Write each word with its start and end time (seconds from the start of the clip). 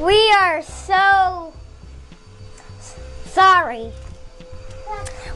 We 0.00 0.30
are 0.40 0.60
so 0.60 1.52
sorry. 3.26 3.92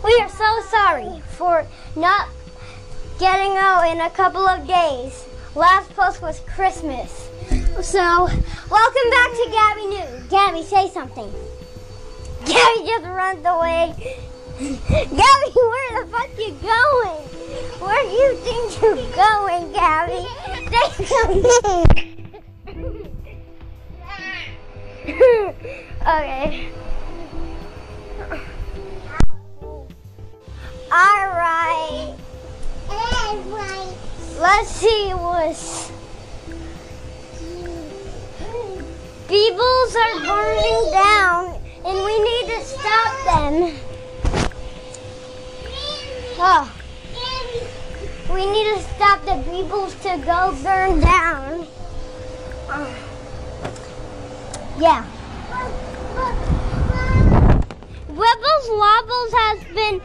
We 0.04 0.20
are 0.20 0.28
so 0.28 0.60
sorry 0.68 1.20
for 1.36 1.64
not 1.94 2.28
getting 3.20 3.56
out 3.56 3.90
in 3.90 4.00
a 4.00 4.10
couple 4.10 4.46
of 4.46 4.66
days. 4.66 5.26
Last 5.54 5.94
post 5.94 6.20
was 6.20 6.40
Christmas. 6.40 7.28
So, 7.80 8.00
welcome 8.00 9.10
back 9.10 9.30
to 9.30 9.48
Gabby 9.50 9.86
News. 9.86 10.26
Gabby, 10.28 10.64
say 10.64 10.88
something. 10.88 11.32
Gabby 12.44 12.84
just 12.84 13.04
runs 13.06 13.46
away. 13.46 13.94
Gabby, 14.58 15.52
where 15.54 16.04
the 16.04 16.10
fuck 16.10 16.30
you 16.36 16.50
going? 16.60 17.22
Where 17.78 18.02
do 18.02 18.10
you 18.10 18.36
think 18.38 18.82
you're 18.82 18.96
going, 19.14 19.72
Gabby? 19.72 20.26
Say 20.68 21.04
something. 21.04 22.07
Okay. 26.38 26.68
All 30.90 31.26
right. 31.28 32.14
Let's 34.38 34.70
see 34.70 35.10
what's. 35.10 35.90
Peoples 39.28 39.96
are 39.96 40.20
burning 40.20 40.90
down, 40.92 41.60
and 41.84 42.04
we 42.04 42.18
need 42.22 42.46
to 42.54 42.64
stop 42.64 43.12
them. 43.26 43.74
Oh, 46.40 46.72
we 48.32 48.46
need 48.46 48.74
to 48.74 48.82
stop 48.94 49.24
the 49.24 49.42
peoples 49.50 49.94
to 49.96 50.22
go 50.24 50.56
burn 50.62 51.00
down. 51.00 51.66
Yeah. 54.78 55.17
Even. 59.78 60.00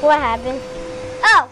What 0.00 0.18
happened? 0.18 0.60
Oh! 1.22 1.49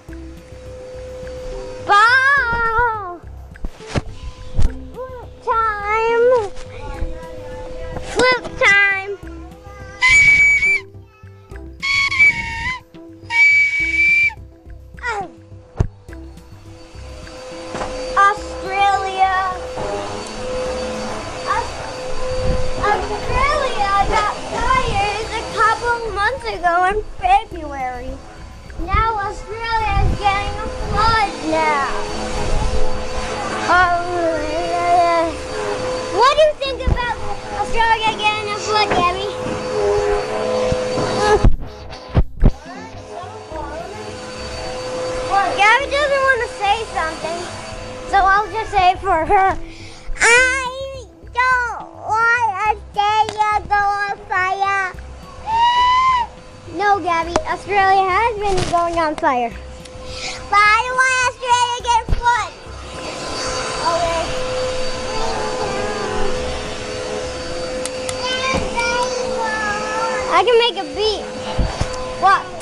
Flip 8.19 8.45
time! 8.59 9.13
Oh. 15.01 15.31
Australia. 18.19 19.35
Australia 22.83 23.93
got 24.11 24.35
fires 24.51 25.31
a 25.31 25.45
couple 25.55 25.97
months 26.13 26.47
ago 26.47 26.75
in 26.91 26.99
February. 27.21 28.13
Now 28.81 29.17
Australia 29.29 29.95
is 30.03 30.19
getting 30.19 30.57
a 30.59 30.69
flood 30.91 31.33
now. 31.47 31.91
Um, 33.71 34.48
so 48.11 48.17
I'll 48.17 48.51
just 48.51 48.71
say 48.71 48.95
for 49.01 49.27
her. 49.27 49.59
I 50.21 51.05
don't 51.35 51.87
want 52.09 52.49
Australia 52.69 53.51
to 53.61 53.69
go 53.69 53.77
on 53.77 54.17
fire. 54.29 54.93
No, 56.75 57.01
Gabby, 57.01 57.37
Australia 57.47 58.09
has 58.09 58.35
been 58.39 58.57
going 58.71 58.99
on 58.99 59.15
fire. 59.17 59.51
But 59.51 60.57
I 60.57 60.79
don't 60.85 60.97
want 60.97 61.15
Australia 61.29 61.77
to 61.77 61.83
get 61.85 62.03
flood. 62.17 62.53
Okay. 63.93 64.25
I 70.31 70.43
can 70.45 70.57
make 70.59 70.77
a 70.77 70.85
beat. 70.95 71.25
What? 72.23 72.58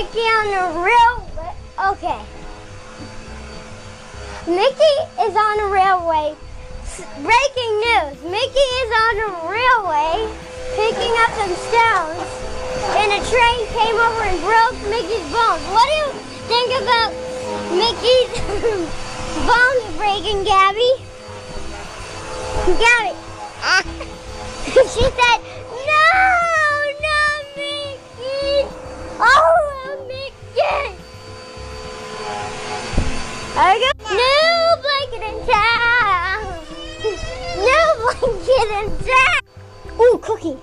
Mickey 0.00 0.20
on 0.20 0.46
the 0.48 0.80
railway. 0.80 1.52
Okay. 1.92 2.20
Mickey 4.48 4.96
is 5.20 5.36
on 5.36 5.60
a 5.60 5.68
railway. 5.68 6.34
Breaking 7.20 7.72
news. 7.84 8.16
Mickey 8.24 8.68
is 8.80 8.90
on 8.96 9.14
a 9.20 9.30
railway 9.44 10.24
picking 10.72 11.12
up 11.20 11.30
some 11.36 11.52
stones 11.68 12.24
and 12.96 13.12
a 13.12 13.20
train 13.28 13.60
came 13.76 13.96
over 14.00 14.24
and 14.24 14.40
broke 14.40 14.80
Mickey's 14.88 15.26
bones. 15.28 15.60
What 15.68 15.84
do 15.84 15.94
you 16.00 16.08
think 16.48 16.80
about 16.80 17.12
Mickey's 17.76 18.40
bones 19.44 19.84
breaking, 19.98 20.44
Gabby? 20.44 20.92
Gabby. 22.80 23.09
I 33.62 33.76
got 33.84 33.96
new 34.10 34.56
blanket 34.80 35.22
in 35.28 35.36
town. 35.46 36.38
New 37.60 37.88
blanket 38.00 38.68
in 38.80 38.86
town. 39.04 39.40
Ooh, 40.00 40.16
cookie. 40.22 40.56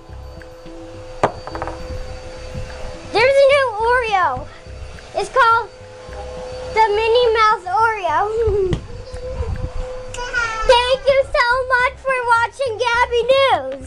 There's 3.12 3.36
a 3.44 3.46
new 3.54 3.66
Oreo. 3.78 4.46
It's 5.14 5.30
called 5.30 5.70
the 6.74 6.86
Minnie 6.98 7.30
Mouse 7.38 7.66
Oreo. 7.70 8.18
Thank 10.66 11.00
you 11.06 11.20
so 11.22 11.46
much 11.74 11.94
for 12.02 12.18
watching 12.34 12.72
Gabby 12.82 13.22
News. 13.32 13.86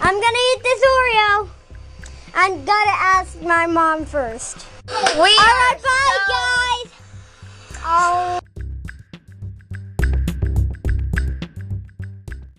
I'm 0.00 0.20
gonna 0.20 0.44
eat 0.52 0.62
this 0.62 0.82
Oreo. 0.84 1.48
I'm 2.34 2.64
gonna 2.66 2.98
ask 3.16 3.40
my 3.40 3.66
mom 3.66 4.04
first. 4.04 4.66
We 4.86 4.92
All 4.94 5.28
are 5.28 5.74
bye, 5.74 5.80
so- 5.80 6.32
guys. 6.34 6.92
Oh. 7.82 8.39